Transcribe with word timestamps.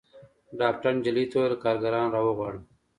ډاکتر 0.59 0.91
نجلۍ 0.97 1.25
ته 1.31 1.35
وويل 1.37 1.53
کارګران 1.63 2.05
راوغواړه. 2.15 2.59